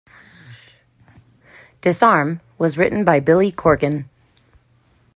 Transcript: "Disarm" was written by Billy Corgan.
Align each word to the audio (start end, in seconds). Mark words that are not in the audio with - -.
"Disarm" 1.81 2.41
was 2.57 2.75
written 2.75 3.03
by 3.05 3.19
Billy 3.19 3.51
Corgan. 3.51 4.05